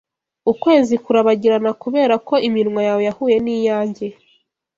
Ukwezi 0.51 0.93
kurabagirana 1.03 1.69
'kuberako 1.75 2.33
iminwa 2.47 2.81
yawe 2.87 3.01
yahuye 3.07 3.35
niyanjye 3.43 4.07